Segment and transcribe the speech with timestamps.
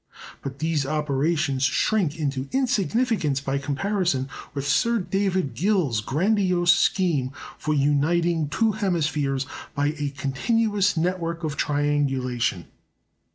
[0.41, 7.75] But these operations shrink into insignificance by comparison with Sir David Gill's grandiose scheme for
[7.75, 9.45] uniting two hemispheres
[9.75, 12.65] by a continuous network of triangulation.